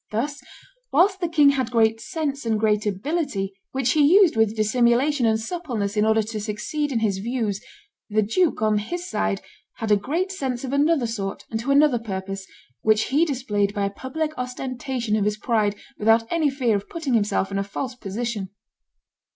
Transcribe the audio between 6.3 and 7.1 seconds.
succeed in